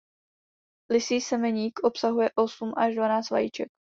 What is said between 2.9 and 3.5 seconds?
dvanáct